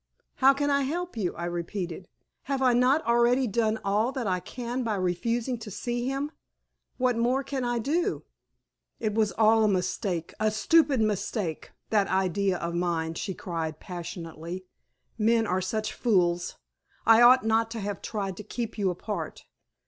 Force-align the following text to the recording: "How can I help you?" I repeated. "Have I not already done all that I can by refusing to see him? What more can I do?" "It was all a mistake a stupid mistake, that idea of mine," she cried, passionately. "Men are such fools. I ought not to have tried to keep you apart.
"How 0.37 0.55
can 0.55 0.71
I 0.71 0.81
help 0.81 1.15
you?" 1.15 1.35
I 1.35 1.45
repeated. 1.45 2.07
"Have 2.45 2.59
I 2.59 2.73
not 2.73 3.05
already 3.05 3.45
done 3.45 3.77
all 3.85 4.11
that 4.13 4.25
I 4.25 4.39
can 4.39 4.81
by 4.83 4.95
refusing 4.95 5.59
to 5.59 5.69
see 5.69 6.07
him? 6.07 6.31
What 6.97 7.15
more 7.17 7.43
can 7.43 7.63
I 7.63 7.77
do?" 7.77 8.23
"It 8.99 9.13
was 9.13 9.31
all 9.33 9.63
a 9.63 9.67
mistake 9.67 10.33
a 10.39 10.49
stupid 10.49 11.01
mistake, 11.01 11.69
that 11.91 12.07
idea 12.07 12.57
of 12.57 12.73
mine," 12.73 13.13
she 13.13 13.35
cried, 13.35 13.79
passionately. 13.79 14.65
"Men 15.19 15.45
are 15.45 15.61
such 15.61 15.93
fools. 15.93 16.55
I 17.05 17.21
ought 17.21 17.45
not 17.45 17.69
to 17.69 17.79
have 17.79 18.01
tried 18.01 18.37
to 18.37 18.43
keep 18.43 18.79
you 18.79 18.89
apart. 18.89 19.45